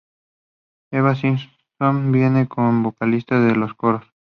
[0.89, 1.47] Eva Simons
[2.11, 4.03] viene como vocalista en los coros.